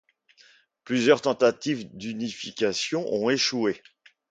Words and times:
Plusieurs 0.83 1.21
tentatives 1.21 1.95
d'unification 1.95 3.05
ont 3.13 3.29
échoué. 3.29 3.83